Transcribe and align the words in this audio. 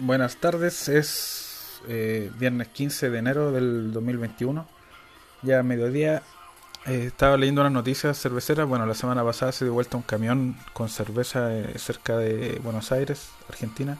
Buenas 0.00 0.36
tardes, 0.36 0.88
es 0.88 1.80
eh, 1.88 2.30
viernes 2.38 2.68
15 2.68 3.10
de 3.10 3.18
enero 3.18 3.50
del 3.50 3.92
2021, 3.92 4.64
ya 5.42 5.58
a 5.58 5.62
mediodía. 5.64 6.22
Eh, 6.86 7.06
estaba 7.08 7.36
leyendo 7.36 7.62
unas 7.62 7.72
noticias 7.72 8.16
cerveceras. 8.16 8.68
Bueno, 8.68 8.86
la 8.86 8.94
semana 8.94 9.24
pasada 9.24 9.50
se 9.50 9.64
dio 9.64 9.74
vuelta 9.74 9.96
un 9.96 10.04
camión 10.04 10.56
con 10.72 10.88
cerveza 10.88 11.52
eh, 11.52 11.76
cerca 11.80 12.16
de 12.16 12.60
Buenos 12.62 12.92
Aires, 12.92 13.30
Argentina. 13.48 13.98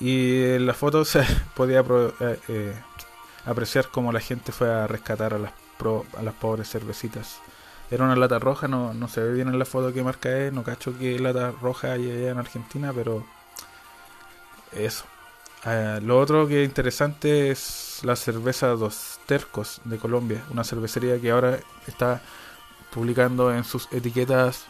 Y 0.00 0.42
en 0.42 0.66
la 0.66 0.74
foto 0.74 1.04
se 1.04 1.24
podía 1.54 1.84
apreciar 3.46 3.88
cómo 3.92 4.10
la 4.10 4.18
gente 4.18 4.50
fue 4.50 4.72
a 4.74 4.88
rescatar 4.88 5.34
a 5.34 5.38
las, 5.38 5.52
a 6.18 6.22
las 6.22 6.34
pobres 6.34 6.68
cervecitas. 6.68 7.38
Era 7.92 8.06
una 8.06 8.16
lata 8.16 8.40
roja, 8.40 8.66
no, 8.66 8.92
no 8.92 9.06
se 9.06 9.20
ve 9.22 9.34
bien 9.34 9.46
en 9.46 9.58
la 9.58 9.66
foto 9.66 9.92
qué 9.92 10.02
marca 10.02 10.36
es, 10.36 10.52
no 10.52 10.64
cacho 10.64 10.98
qué 10.98 11.16
lata 11.20 11.52
roja 11.52 11.92
hay 11.92 12.10
allá 12.10 12.30
en 12.30 12.38
Argentina, 12.38 12.92
pero 12.92 13.24
eso. 14.72 15.04
Eh, 15.66 16.00
lo 16.02 16.18
otro 16.18 16.48
que 16.48 16.62
es 16.62 16.68
interesante 16.68 17.50
es 17.50 18.00
la 18.02 18.16
cerveza 18.16 18.68
Dos 18.68 19.20
Tercos 19.26 19.80
de 19.84 19.98
Colombia, 19.98 20.42
una 20.50 20.64
cervecería 20.64 21.20
que 21.20 21.30
ahora 21.30 21.58
está 21.86 22.22
publicando 22.90 23.54
en 23.54 23.64
sus 23.64 23.86
etiquetas 23.92 24.64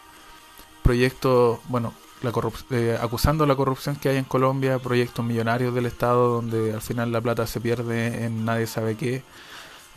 proyectos, 0.83 1.61
bueno, 1.69 1.95
la 2.23 2.33
eh, 2.71 2.99
acusando 3.01 3.47
la 3.47 3.57
corrupción 3.57 3.97
que 3.97 4.09
hay 4.11 4.17
en 4.17 4.25
Colombia, 4.25 4.79
proyectos 4.79 5.25
millonarios 5.25 5.75
del 5.75 5.87
Estado 5.87 6.29
donde 6.29 6.75
al 6.75 6.83
final 6.83 7.13
la 7.13 7.21
plata 7.21 7.47
se 7.47 7.61
pierde 7.61 8.25
en 8.25 8.45
nadie 8.45 8.67
sabe 8.67 8.97
qué, 8.97 9.23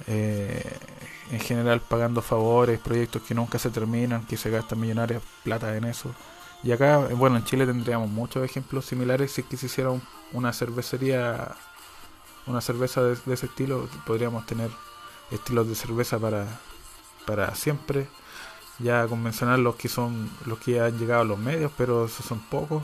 eh, 0.08 0.78
en 1.32 1.40
general 1.40 1.82
pagando 1.82 2.22
favores, 2.22 2.80
proyectos 2.80 3.24
que 3.24 3.34
nunca 3.34 3.60
se 3.60 3.70
terminan, 3.72 4.26
que 4.26 4.38
se 4.38 4.50
gastan 4.50 4.80
millonarias 4.80 5.22
plata 5.44 5.76
en 5.76 5.86
eso. 5.86 6.14
Y 6.64 6.72
acá, 6.72 6.98
bueno, 6.98 7.36
en 7.36 7.44
Chile 7.44 7.66
tendríamos 7.66 8.10
muchos 8.10 8.44
ejemplos 8.44 8.86
similares 8.86 9.34
si 9.34 9.44
que 9.44 9.58
se 9.58 9.66
hiciera 9.66 9.92
una 10.32 10.54
cervecería, 10.54 11.56
una 12.48 12.62
cerveza 12.62 13.04
de, 13.04 13.18
ese 13.34 13.48
estilo, 13.48 13.90
podríamos 14.06 14.46
tener 14.46 14.72
estilos 15.30 15.68
de 15.68 15.76
cerveza 15.76 16.18
para, 16.20 16.48
para 17.28 17.54
siempre. 17.56 18.08
Ya 18.80 19.06
convencional 19.08 19.62
los 19.62 19.76
que 19.76 19.90
son 19.90 20.30
los 20.46 20.58
que 20.60 20.80
han 20.80 20.98
llegado 20.98 21.22
a 21.22 21.26
los 21.26 21.38
medios, 21.38 21.72
pero 21.78 22.06
esos 22.06 22.26
son 22.26 22.40
pocos. 22.40 22.82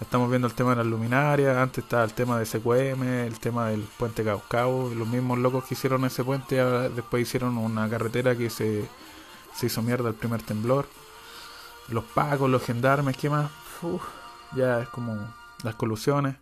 Estamos 0.00 0.28
viendo 0.28 0.48
el 0.48 0.54
tema 0.54 0.70
de 0.70 0.76
las 0.76 0.86
luminarias, 0.86 1.56
antes 1.56 1.84
estaba 1.84 2.02
el 2.04 2.12
tema 2.12 2.38
de 2.38 2.46
SQM, 2.46 3.02
el 3.26 3.38
tema 3.38 3.68
del 3.68 3.82
puente 3.82 4.24
Caucao, 4.24 4.92
los 4.92 5.06
mismos 5.06 5.38
locos 5.38 5.64
que 5.64 5.74
hicieron 5.74 6.04
ese 6.04 6.24
puente, 6.24 6.56
después 6.90 7.22
hicieron 7.22 7.56
una 7.56 7.88
carretera 7.88 8.36
que 8.36 8.50
se, 8.50 8.84
se 9.54 9.66
hizo 9.66 9.80
mierda 9.82 10.08
el 10.08 10.16
primer 10.16 10.42
temblor 10.42 10.86
los 11.88 12.04
pagos, 12.04 12.50
los 12.50 12.62
gendarmes, 12.64 13.16
¿qué 13.16 13.30
más? 13.30 13.50
ya 14.56 14.80
es 14.80 14.88
como 14.88 15.34
las 15.62 15.74
colusiones. 15.74 16.36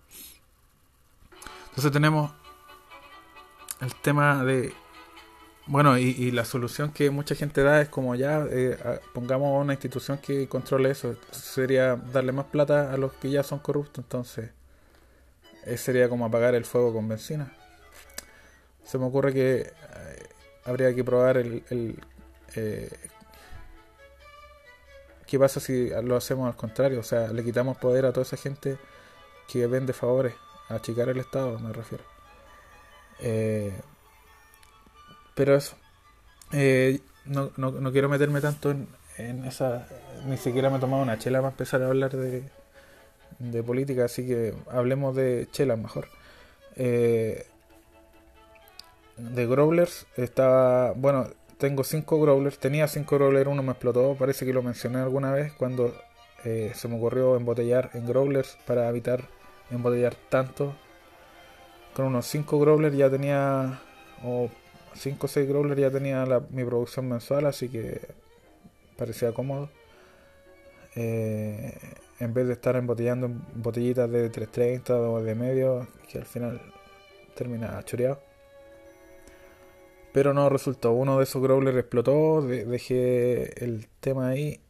Entonces 1.71 1.91
tenemos 1.93 2.33
el 3.81 3.95
tema 3.97 4.45
de... 4.45 4.73
Bueno, 5.67 5.97
y, 5.97 6.31
la 6.33 6.45
solución 6.45 6.93
que 6.93 7.11
mucha 7.11 7.37
gente 7.37 7.63
da 7.63 7.81
es 7.81 7.89
como 7.89 8.17
ya 8.17 8.45
eh, 8.51 8.77
pongamos 9.15 9.63
una 9.63 9.73
institución 9.73 10.19
que 10.19 10.48
controle 10.48 10.91
eso. 10.91 11.17
Sería 11.31 11.95
darle 11.97 12.33
más 12.33 12.47
plata 12.47 12.93
a 12.93 12.97
los 12.97 13.13
que 13.15 13.31
ya 13.31 13.45
son 13.45 13.61
corruptos. 13.61 14.05
Entonces, 14.05 14.51
eh, 15.65 15.77
sería 15.77 16.09
como 16.09 16.27
apagar 16.27 16.57
el 16.57 16.65
fuego 16.65 16.93
con 16.93 17.09
benzina. 17.09 17.53
Se 18.85 18.98
me 18.98 19.07
ocurre 19.07 19.33
que 19.33 19.61
eh, 19.61 19.73
habría 20.65 20.93
que 20.95 21.05
probar 21.05 21.37
el, 21.37 21.63
el 21.70 21.97
¿Qué 25.33 25.38
pasa 25.38 25.61
si 25.61 25.88
lo 25.88 26.14
hacemos 26.14 26.47
al 26.47 26.56
contrario? 26.56 27.00
O 27.00 27.02
sea, 27.02 27.28
le 27.28 27.42
quitamos 27.42 27.78
poder 27.78 28.05
a 28.05 28.12
toda 28.12 28.20
esa 28.20 28.36
gente 28.36 28.77
que 29.50 29.66
vende 29.66 29.94
favores, 29.94 30.34
achicar 30.69 31.08
el 31.08 31.20
Estado, 31.20 31.58
me 31.58 31.72
refiero. 31.72 32.05
Eh, 33.19 33.72
pero 35.34 35.57
eso. 35.57 35.74
Eh, 36.52 37.01
no, 37.24 37.51
no, 37.57 37.92
quiero 37.92 38.11
meterme 38.11 38.42
tanto 38.42 38.74
en, 39.17 39.46
esa. 39.46 39.89
Ni 40.27 40.36
siquiera 40.36 40.68
me 40.68 40.77
he 40.77 40.80
tomado 40.80 41.02
una 41.02 41.18
chela 41.18 41.39
para 41.39 41.52
empezar 41.52 41.83
a 41.83 41.86
hablar 41.86 42.14
de, 42.14 42.42
de 43.39 43.62
política, 43.62 44.05
así 44.05 44.27
que 44.27 44.52
hablemos 44.70 45.17
de 45.17 45.48
chela 45.51 45.77
mejor. 45.77 46.08
Eh, 46.77 47.46
de 49.17 49.46
Growlers 49.46 50.05
estaba. 50.18 50.92
Bueno, 50.92 51.30
tengo 51.62 51.84
cinco 51.84 52.20
growlers, 52.20 52.58
tenía 52.58 52.89
cinco 52.89 53.14
growlers, 53.14 53.46
uno 53.46 53.62
me 53.62 53.70
explotó, 53.70 54.17
parece 54.18 54.45
que 54.45 54.52
lo 54.52 54.64
mencioné 54.64 54.98
alguna 54.98 55.30
vez 55.30 55.52
cuando 55.52 55.95
eh, 56.45 56.73
se 56.74 56.89
me 56.89 56.96
ocurrió 56.96 57.36
embotellar 57.36 57.90
en 57.95 58.05
growlers 58.05 58.58
para 58.67 58.89
evitar 58.89 59.28
embotellar 59.70 60.17
tanto. 60.28 60.74
Con 61.95 62.06
unos 62.06 62.27
cinco 62.27 62.58
growlers 62.58 62.96
ya 62.96 63.08
tenía, 63.08 63.80
o 64.24 64.51
cinco 64.96 65.27
o 65.27 65.28
seis 65.28 65.48
growlers 65.48 65.80
ya 65.80 65.89
tenía 65.92 66.27
mi 66.51 66.64
producción 66.64 67.08
mensual, 67.08 67.46
así 67.46 67.68
que 67.68 68.08
parecía 68.96 69.30
cómodo. 69.30 69.70
Eh, 70.96 71.78
en 72.18 72.34
vez 72.34 72.48
de 72.48 72.55
estar 72.55 72.74
embotellando 72.74 73.30
botellitas 73.55 74.11
de 74.11 74.30
330 74.30 74.95
o 74.96 75.22
de 75.22 75.34
medio, 75.36 75.86
que 76.11 76.18
al 76.18 76.27
final 76.27 76.61
termina 77.36 77.80
choreado. 77.84 78.32
Pero 80.12 80.34
no 80.34 80.48
resultó. 80.48 80.92
Uno 80.92 81.18
de 81.18 81.24
esos 81.24 81.42
growlers 81.42 81.78
explotó. 81.78 82.42
dejé 82.42 83.64
el 83.64 83.86
tema 84.00 84.28
ahí. 84.28 84.61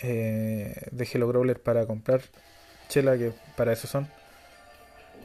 Eh, 0.00 0.74
dejé 0.92 1.18
los 1.18 1.28
growlers 1.28 1.60
para 1.60 1.86
comprar 1.86 2.20
chela, 2.88 3.18
que 3.18 3.32
para 3.56 3.72
eso 3.72 3.86
son. 3.86 4.08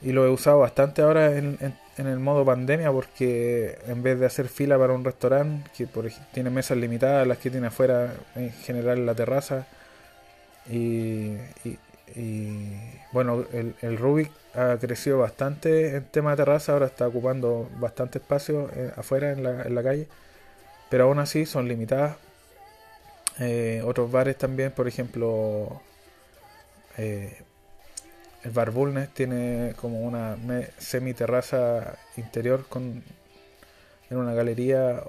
Y 0.02 0.12
lo 0.12 0.26
he 0.26 0.30
usado 0.30 0.60
bastante 0.60 1.02
ahora 1.02 1.38
en, 1.38 1.58
el 1.98 2.20
modo 2.20 2.44
pandemia 2.44 2.92
porque 2.92 3.78
en 3.88 4.04
vez 4.04 4.20
de 4.20 4.26
hacer 4.26 4.50
fila 4.50 4.78
para 4.78 4.94
un 4.94 5.06
restaurante 5.06 5.70
que 5.78 5.88
por, 5.88 6.10
tiene 6.34 6.50
mesas 6.50 6.78
limitadas, 6.78 7.26
las 7.26 7.38
que 7.38 7.52
tiene 7.52 7.68
afuera 7.68 8.14
en 8.36 8.52
general 8.52 8.98
en 8.98 9.06
la 9.06 9.16
terraza, 9.16 9.68
y 10.70 11.38
bueno, 13.12 13.46
el, 13.54 13.76
el, 13.82 13.98
Rubik 13.98 14.32
ha 14.54 14.78
crecido 14.78 15.20
bastante 15.20 15.96
en 15.96 16.06
tema 16.06 16.32
de 16.32 16.38
terraza, 16.38 16.74
ahora 16.74 16.86
está 16.86 17.08
ocupando 17.08 17.70
bastante 17.80 18.20
espacio 18.20 18.70
eh, 18.76 18.92
afuera 18.96 19.32
en 19.32 19.44
la, 19.44 19.64
en 19.64 19.74
la, 19.74 19.84
calle, 19.84 20.08
pero 20.90 21.06
aún 21.06 21.20
así 21.20 21.46
son 21.46 21.68
limitadas. 21.68 22.18
Eh, 23.40 23.82
otros 23.84 24.12
bares 24.12 24.38
también, 24.38 24.72
por 24.72 24.88
ejemplo, 24.88 25.82
eh, 26.98 27.42
el 28.44 28.52
Bar 28.52 28.70
Bulnes 28.72 29.10
tiene 29.10 29.74
como 29.80 30.02
una 30.02 30.38
semi 30.78 31.14
terraza 31.14 31.98
interior 32.18 32.66
con 32.68 33.04
en 34.10 34.18
una 34.18 34.34
galería, 34.36 35.02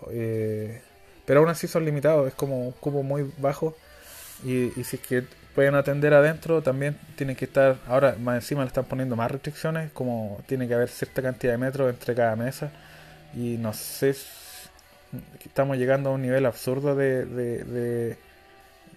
pero 1.27 1.41
aún 1.41 1.51
así 1.51 1.67
son 1.69 1.85
limitados, 1.85 2.29
es 2.29 2.35
como 2.35 2.67
un 2.67 2.73
cubo 2.73 3.03
muy 3.03 3.31
bajo. 3.39 3.77
Y, 4.43 4.79
y 4.79 4.85
si 4.85 4.97
es 4.97 5.03
que 5.03 5.25
pueden 5.55 5.75
atender 5.75 6.13
adentro, 6.15 6.63
también 6.63 6.97
tienen 7.17 7.37
que 7.37 7.45
estar, 7.45 7.77
ahora 7.87 8.17
más 8.21 8.37
encima 8.37 8.63
le 8.63 8.69
están 8.69 8.85
poniendo 8.85 9.17
más 9.17 9.31
restricciones, 9.31 9.93
como 9.93 10.41
tiene 10.47 10.67
que 10.67 10.75
haber 10.75 10.89
cierta 10.89 11.23
cantidad 11.23 11.53
de 11.53 11.59
metros 11.59 11.91
entre 11.91 12.15
cada 12.15 12.35
mesa, 12.37 12.71
y 13.35 13.57
no 13.59 13.73
sé, 13.73 14.17
estamos 15.45 15.77
llegando 15.79 16.11
a 16.11 16.13
un 16.13 16.23
nivel 16.23 16.47
absurdo 16.47 16.97
de, 16.97 17.25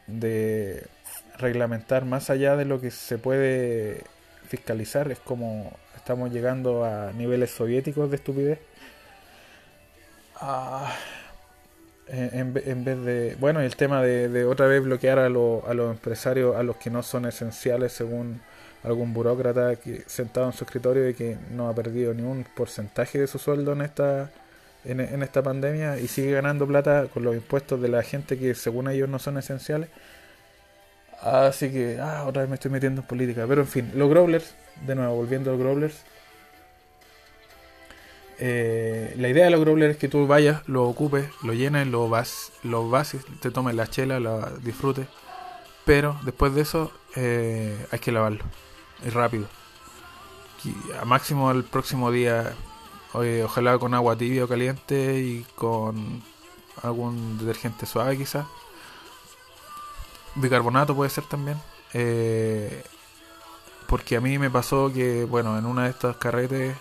de, 0.08 0.88
reglamentar 1.38 2.06
más 2.06 2.32
allá 2.32 2.56
de 2.56 2.66
lo 2.66 2.82
que 2.82 2.90
se 2.90 3.20
puede 3.20 4.04
fiscalizar, 4.48 5.12
es 5.12 5.20
como 5.20 5.78
estamos 5.96 6.32
llegando 6.32 6.84
a 6.84 7.12
niveles 7.14 7.52
soviéticos 7.52 8.10
de 8.10 8.16
estupidez. 8.16 8.60
Ah, 10.36 10.92
en, 12.10 12.54
vez 12.54 13.04
de 13.04 13.36
bueno 13.40 13.60
el 13.62 13.76
tema 13.76 14.02
de, 14.02 14.46
otra 14.46 14.68
vez 14.68 14.84
bloquear 14.84 15.20
a, 15.20 15.26
a 15.26 15.30
los 15.30 15.92
empresarios 15.92 16.56
a 16.56 16.64
los 16.64 16.78
que 16.78 16.90
no 16.90 17.04
son 17.04 17.26
esenciales 17.26 17.94
según 17.94 18.42
algún 18.84 19.14
burócrata 19.14 19.76
que 19.76 20.04
sentado 20.08 20.48
en 20.48 20.54
su 20.54 20.64
escritorio 20.64 21.10
y 21.10 21.14
que 21.14 21.38
no 21.52 21.68
ha 21.68 21.76
perdido 21.76 22.14
ni 22.14 22.24
un 22.24 22.46
porcentaje 22.56 23.20
de 23.20 23.28
su 23.28 23.40
sueldo 23.40 23.74
en 23.74 23.82
esta 23.82 24.30
en, 24.86 25.22
esta 25.22 25.42
pandemia 25.44 26.00
y 26.00 26.08
sigue 26.08 26.32
ganando 26.32 26.66
plata 26.66 27.08
con 27.14 27.24
los 27.24 27.36
impuestos 27.36 27.82
de 27.82 27.90
la 27.90 28.04
gente 28.04 28.38
que 28.38 28.56
según 28.56 28.90
ellos 28.90 29.10
no 29.10 29.20
son 29.20 29.38
esenciales. 29.38 29.90
Así 31.22 31.70
que 31.72 32.00
ah, 32.00 32.26
otra 32.26 32.44
vez 32.44 32.50
me 32.50 32.56
estoy 32.56 32.72
metiendo 32.72 33.02
en 33.02 33.08
política. 33.08 33.46
Pero 33.48 33.62
en 33.62 33.68
fin 33.68 33.92
los 33.96 34.10
growlers 34.10 34.56
de 34.86 34.96
nuevo 34.96 35.16
volviendo 35.16 35.50
a 35.50 35.54
los 35.54 35.62
growlers 35.62 35.96
eh, 38.40 39.16
la 39.18 39.30
idea 39.30 39.46
de 39.46 39.52
los 39.52 39.62
growlers 39.62 39.94
es 39.96 39.98
que 39.98 40.08
tú 40.08 40.28
vayas, 40.28 40.68
lo 40.68 40.84
ocupes, 40.88 41.30
lo 41.44 41.54
llenes, 41.54 41.88
lo 41.88 42.08
vas, 42.08 42.52
lo 42.64 42.90
vas 42.90 43.16
te 43.42 43.52
tomes 43.52 43.76
la 43.76 43.88
chela, 43.88 44.20
la 44.20 44.52
disfrutes. 44.62 45.08
Pero 45.86 46.20
después 46.24 46.54
de 46.54 46.62
eso 46.62 46.92
eh, 47.16 47.86
hay 47.92 48.00
que 48.00 48.12
lavarlo. 48.12 48.44
Es 49.04 49.14
rápido. 49.14 49.48
a 51.00 51.06
máximo 51.06 51.52
el 51.52 51.64
próximo 51.64 52.12
día, 52.12 52.54
ojalá 53.14 53.78
con 53.80 53.94
agua 53.94 54.18
tibia 54.18 54.44
o 54.44 54.48
caliente 54.48 55.20
y 55.20 55.46
con 55.56 56.22
algún 56.84 57.38
detergente 57.38 57.86
suave 57.86 58.18
quizás. 58.18 58.46
Bicarbonato 60.36 60.96
puede 60.96 61.10
ser 61.10 61.24
también. 61.26 61.58
Eh, 61.94 62.84
porque 63.88 64.18
a 64.18 64.22
mí 64.22 64.38
me 64.38 64.50
pasó 64.50 64.92
que, 64.94 65.24
bueno, 65.26 65.58
en 65.58 65.66
una 65.66 65.86
de 65.86 65.92
estas 65.92 66.18
carretes 66.18 66.76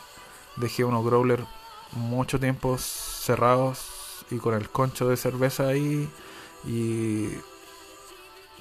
dejé 0.56 0.84
unos 0.84 1.04
growlers 1.04 1.44
mucho 1.92 2.40
tiempo 2.40 2.76
cerrados 2.78 4.24
y 4.30 4.38
con 4.38 4.54
el 4.54 4.68
concho 4.70 5.08
de 5.08 5.16
cerveza 5.16 5.68
ahí 5.68 6.08
y 6.66 7.28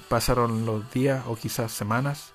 pasaron 0.08 0.64
los 0.64 0.90
días 0.92 1.24
o 1.26 1.36
quizás 1.36 1.72
semanas 1.72 2.32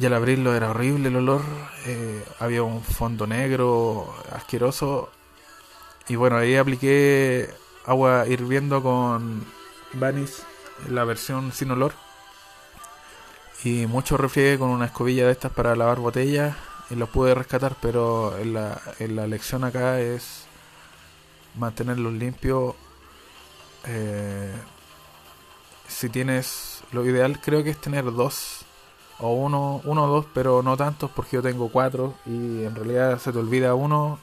y 0.00 0.06
al 0.06 0.14
abrirlo 0.14 0.54
era 0.54 0.70
horrible 0.70 1.08
el 1.08 1.16
olor 1.16 1.42
eh, 1.86 2.24
había 2.38 2.62
un 2.62 2.82
fondo 2.82 3.26
negro 3.26 4.14
asqueroso 4.32 5.10
y 6.08 6.16
bueno 6.16 6.36
ahí 6.36 6.56
apliqué 6.56 7.50
agua 7.84 8.26
hirviendo 8.26 8.82
con 8.82 9.44
Vanis 9.94 10.42
la 10.88 11.04
versión 11.04 11.52
sin 11.52 11.72
olor 11.72 11.92
y 13.64 13.86
mucho 13.86 14.16
refriegue 14.16 14.58
con 14.58 14.70
una 14.70 14.86
escobilla 14.86 15.26
de 15.26 15.32
estas 15.32 15.52
para 15.52 15.74
lavar 15.74 15.98
botellas 15.98 16.56
y 16.90 16.94
los 16.94 17.08
pude 17.10 17.34
rescatar, 17.34 17.76
pero 17.80 18.36
en 18.38 18.54
la, 18.54 18.80
en 18.98 19.16
la 19.16 19.26
lección 19.26 19.64
acá 19.64 20.00
es 20.00 20.46
mantenerlos 21.54 22.12
limpios. 22.12 22.74
Eh, 23.86 24.52
si 25.86 26.08
tienes, 26.08 26.82
lo 26.92 27.04
ideal 27.04 27.40
creo 27.40 27.62
que 27.64 27.70
es 27.70 27.80
tener 27.80 28.04
dos 28.04 28.64
o 29.18 29.32
uno, 29.34 29.80
uno 29.84 30.04
o 30.04 30.08
dos, 30.08 30.26
pero 30.32 30.62
no 30.62 30.76
tantos 30.76 31.10
porque 31.10 31.36
yo 31.36 31.42
tengo 31.42 31.70
cuatro 31.70 32.14
y 32.26 32.64
en 32.64 32.74
realidad 32.74 33.18
se 33.18 33.32
te 33.32 33.38
olvida 33.38 33.74
uno 33.74 34.18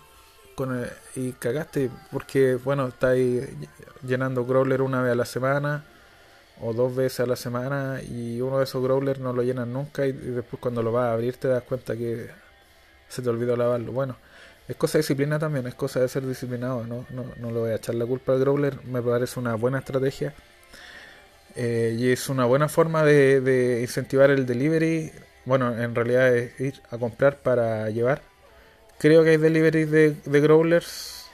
con 0.56 0.88
y 1.16 1.34
cagaste 1.34 1.92
porque 2.12 2.56
bueno, 2.56 2.88
estáis 2.88 3.44
llenando 4.04 4.46
crawler 4.48 4.82
una 4.82 5.02
vez 5.02 5.12
a 5.12 5.16
la 5.16 5.26
semana 5.26 5.84
o 6.62 6.74
dos 6.74 6.96
veces 6.96 7.20
a 7.20 7.26
la 7.26 7.36
semana 7.36 8.02
y 8.02 8.40
uno 8.40 8.60
de 8.60 8.64
esos 8.64 8.82
growlers 8.82 9.20
no 9.20 9.34
lo 9.34 9.44
llenan 9.44 9.74
nunca 9.74 10.06
y, 10.08 10.14
después 10.14 10.62
cuando 10.62 10.82
lo 10.82 10.94
vas 10.94 11.08
a 11.08 11.14
abrir 11.14 11.36
te 11.38 11.50
das 11.50 11.64
cuenta 11.64 11.98
que 11.98 12.30
se 13.16 13.22
te 13.22 13.30
olvidó 13.30 13.56
lavarlo. 13.56 13.92
Bueno, 13.92 14.18
es 14.68 14.76
cosa 14.76 14.98
de 14.98 15.04
disciplina 15.04 15.40
también, 15.40 15.68
es 15.68 15.76
cosa 15.76 16.00
de 16.00 16.08
ser 16.08 16.26
disciplinado, 16.26 16.86
no, 16.86 17.06
no, 17.12 17.26
no 17.38 17.52
le 17.52 17.60
voy 17.60 17.72
a 17.72 17.76
echar 17.76 17.96
la 17.96 18.06
culpa 18.06 18.34
al 18.34 18.40
growler, 18.40 18.84
me 18.86 19.02
parece 19.02 19.40
una 19.40 19.56
buena 19.56 19.80
estrategia 19.80 20.34
eh, 21.56 21.96
y 21.98 22.12
es 22.12 22.30
una 22.30 22.46
buena 22.46 22.68
forma 22.68 23.04
de, 23.04 23.80
incentivar 23.82 24.30
el 24.30 24.46
delivery. 24.46 25.12
Bueno, 25.46 25.78
en 25.78 25.96
realidad 25.96 26.36
es 26.36 26.60
ir 26.60 26.82
a 26.90 26.98
comprar 26.98 27.38
para 27.38 27.90
llevar. 27.90 28.22
Creo 29.00 29.24
que 29.24 29.32
hay 29.32 29.38
delivery 29.38 29.86
de, 29.86 30.16
de 30.26 30.42
growlers 30.42 31.26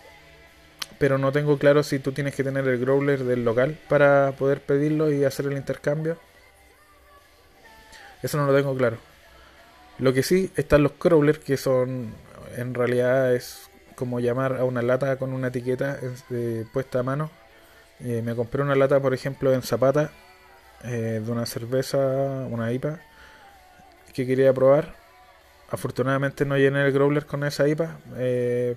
pero 1.01 1.17
no 1.17 1.31
tengo 1.31 1.57
claro 1.57 1.81
si 1.81 1.97
tú 1.97 2.11
tienes 2.11 2.35
que 2.35 2.43
tener 2.43 2.67
el 2.67 2.79
growler 2.79 3.23
del 3.23 3.43
local 3.43 3.75
para 3.89 4.33
poder 4.37 4.61
pedirlo 4.61 5.11
y 5.11 5.23
hacer 5.23 5.47
el 5.47 5.53
intercambio. 5.53 6.15
Eso 8.21 8.37
no 8.37 8.45
lo 8.45 8.55
tengo 8.55 8.77
claro. 8.77 8.97
Lo 10.01 10.13
que 10.13 10.23
sí 10.23 10.51
están 10.55 10.81
los 10.81 10.93
crawlers 10.93 11.37
que 11.37 11.57
son 11.57 12.15
en 12.57 12.73
realidad 12.73 13.35
es 13.35 13.69
como 13.95 14.19
llamar 14.19 14.55
a 14.57 14.63
una 14.63 14.81
lata 14.81 15.17
con 15.17 15.31
una 15.31 15.49
etiqueta 15.49 15.99
eh, 16.31 16.65
puesta 16.73 16.99
a 16.99 17.03
mano. 17.03 17.29
Eh, 17.99 18.23
me 18.25 18.35
compré 18.35 18.63
una 18.63 18.73
lata, 18.73 18.99
por 18.99 19.13
ejemplo, 19.13 19.53
en 19.53 19.61
Zapata 19.61 20.11
eh, 20.83 21.21
de 21.23 21.31
una 21.31 21.45
cerveza, 21.45 21.99
una 22.49 22.71
IPA 22.73 22.99
que 24.13 24.25
quería 24.25 24.51
probar 24.53 24.95
Afortunadamente 25.69 26.45
no 26.45 26.57
llené 26.57 26.85
el 26.85 26.91
growler 26.91 27.25
con 27.25 27.45
esa 27.45 27.65
IPA, 27.65 27.97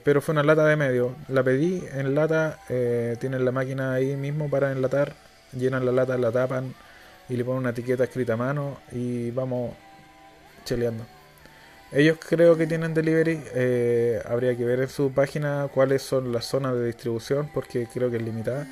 pero 0.04 0.20
fue 0.20 0.32
una 0.32 0.44
lata 0.44 0.64
de 0.64 0.76
medio. 0.76 1.16
La 1.26 1.42
pedí 1.42 1.82
en 1.92 2.14
lata, 2.14 2.60
tienen 3.18 3.44
la 3.44 3.50
máquina 3.50 3.94
ahí 3.94 4.14
mismo 4.14 4.48
para 4.48 4.70
enlatar, 4.70 5.16
llenan 5.52 5.84
la 5.84 5.90
lata, 5.90 6.16
la 6.16 6.30
tapan 6.30 6.72
y 7.28 7.36
le 7.36 7.44
ponen 7.44 7.60
una 7.60 7.70
etiqueta 7.70 8.04
escrita 8.04 8.34
a 8.34 8.36
mano 8.36 8.78
y 8.92 9.32
vamos 9.32 9.72
cheleando. 10.64 11.13
Ellos 11.94 12.18
creo 12.18 12.56
que 12.56 12.66
tienen 12.66 12.92
delivery, 12.92 13.40
eh, 13.54 14.20
habría 14.26 14.56
que 14.56 14.64
ver 14.64 14.80
en 14.80 14.88
su 14.88 15.12
página 15.12 15.68
cuáles 15.72 16.02
son 16.02 16.32
las 16.32 16.44
zonas 16.44 16.74
de 16.74 16.86
distribución 16.86 17.48
porque 17.54 17.86
creo 17.86 18.10
que 18.10 18.16
es 18.16 18.22
limitada. 18.22 18.66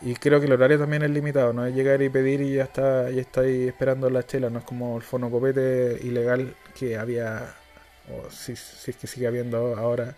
Y 0.00 0.14
creo 0.14 0.38
que 0.38 0.46
el 0.46 0.52
horario 0.52 0.78
también 0.78 1.02
es 1.02 1.10
limitado, 1.10 1.52
no 1.52 1.66
es 1.66 1.74
llegar 1.74 2.02
y 2.02 2.08
pedir 2.08 2.40
y 2.42 2.54
ya 2.54 2.64
está, 2.64 3.10
y 3.10 3.18
estáis 3.18 3.66
esperando 3.66 4.08
la 4.10 4.24
chela, 4.24 4.48
no 4.48 4.60
es 4.60 4.64
como 4.64 4.96
el 4.96 5.02
fonocopete 5.02 5.98
ilegal 6.02 6.54
que 6.78 6.96
había, 6.96 7.54
o 8.12 8.30
si, 8.30 8.54
si 8.54 8.92
es 8.92 8.96
que 8.96 9.08
sigue 9.08 9.26
habiendo 9.26 9.74
ahora, 9.76 10.14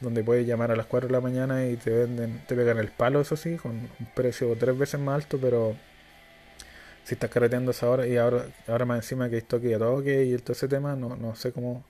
donde 0.00 0.22
puedes 0.22 0.46
llamar 0.46 0.70
a 0.70 0.76
las 0.76 0.86
4 0.86 1.08
de 1.08 1.12
la 1.12 1.20
mañana 1.20 1.66
y 1.66 1.76
te 1.76 1.90
venden, 1.90 2.40
te 2.46 2.54
pegan 2.54 2.78
el 2.78 2.88
palo, 2.88 3.20
eso 3.20 3.36
sí, 3.36 3.56
con 3.56 3.72
un 3.72 4.06
precio 4.14 4.54
tres 4.60 4.78
veces 4.78 5.00
más 5.00 5.24
alto, 5.24 5.38
pero 5.40 5.74
si 7.08 7.14
estás 7.14 7.30
carreteando 7.30 7.70
esa 7.70 7.88
hora 7.88 8.06
y 8.06 8.18
ahora, 8.18 8.44
ahora 8.66 8.84
más 8.84 8.98
encima 8.98 9.30
que 9.30 9.36
hay 9.36 9.42
toque 9.42 9.70
y 9.70 9.78
toque 9.78 10.24
y 10.26 10.36
todo 10.36 10.52
ese 10.52 10.68
tema, 10.68 10.94
no, 10.94 11.16
no 11.16 11.34
sé 11.36 11.52
cómo 11.52 11.82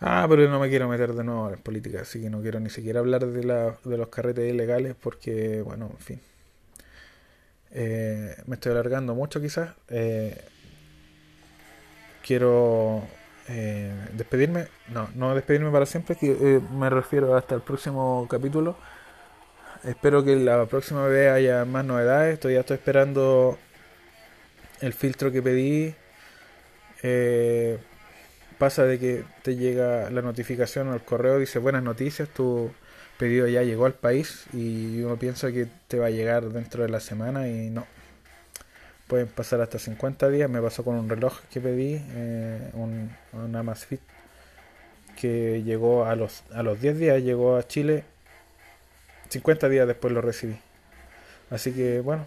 Ah, 0.00 0.26
pero 0.28 0.48
no 0.50 0.58
me 0.58 0.68
quiero 0.68 0.88
meter 0.88 1.12
de 1.14 1.22
nuevo 1.22 1.50
en 1.50 1.60
política, 1.60 2.00
así 2.02 2.20
que 2.20 2.28
no 2.28 2.42
quiero 2.42 2.58
ni 2.58 2.70
siquiera 2.70 2.98
hablar 3.00 3.24
de, 3.24 3.44
la, 3.44 3.76
de 3.84 3.96
los 3.96 4.08
carretes 4.08 4.52
ilegales 4.52 4.96
porque, 5.00 5.62
bueno, 5.62 5.90
en 5.92 5.98
fin. 5.98 6.20
Eh, 7.70 8.34
me 8.46 8.56
estoy 8.56 8.72
alargando 8.72 9.14
mucho 9.14 9.40
quizás. 9.40 9.70
Eh, 9.88 10.36
quiero 12.26 13.04
eh, 13.48 13.94
despedirme. 14.14 14.66
No, 14.88 15.08
no 15.14 15.34
despedirme 15.36 15.70
para 15.70 15.86
siempre, 15.86 16.16
que 16.16 16.60
me 16.72 16.90
refiero 16.90 17.36
hasta 17.36 17.54
el 17.54 17.62
próximo 17.62 18.26
capítulo. 18.28 18.76
Espero 19.84 20.24
que 20.24 20.36
la 20.36 20.66
próxima 20.66 21.06
vez 21.06 21.30
haya 21.30 21.64
más 21.64 21.84
novedades. 21.84 22.40
Todavía 22.40 22.60
estoy 22.60 22.76
esperando 22.76 23.56
el 24.80 24.92
filtro 24.92 25.32
que 25.32 25.42
pedí. 25.42 25.94
Eh, 27.02 27.78
pasa 28.58 28.84
de 28.84 28.98
que 28.98 29.24
te 29.42 29.56
llega 29.56 30.10
la 30.10 30.22
notificación 30.22 30.88
al 30.88 31.04
correo, 31.04 31.38
dice 31.38 31.58
buenas 31.58 31.82
noticias, 31.82 32.28
tu 32.28 32.70
pedido 33.18 33.46
ya 33.48 33.62
llegó 33.62 33.86
al 33.86 33.94
país 33.94 34.46
y 34.52 35.02
uno 35.02 35.16
piensa 35.16 35.52
que 35.52 35.66
te 35.88 35.98
va 35.98 36.06
a 36.06 36.10
llegar 36.10 36.44
dentro 36.50 36.82
de 36.82 36.88
la 36.88 37.00
semana 37.00 37.48
y 37.48 37.70
no. 37.70 37.86
Pueden 39.08 39.28
pasar 39.28 39.60
hasta 39.60 39.78
50 39.78 40.28
días. 40.30 40.50
Me 40.50 40.60
pasó 40.60 40.82
con 40.84 40.96
un 40.96 41.08
reloj 41.08 41.38
que 41.52 41.60
pedí, 41.60 42.02
eh, 42.14 42.70
un, 42.72 43.10
un 43.32 43.54
Amazfit, 43.54 44.00
que 45.16 45.62
llegó 45.62 46.06
a 46.06 46.16
los, 46.16 46.42
a 46.52 46.62
los 46.62 46.80
10 46.80 46.98
días, 46.98 47.22
llegó 47.22 47.56
a 47.56 47.66
Chile. 47.66 48.04
50 49.28 49.68
días 49.68 49.86
después 49.86 50.12
lo 50.12 50.20
recibí. 50.20 50.58
Así 51.50 51.72
que 51.72 52.00
bueno, 52.00 52.26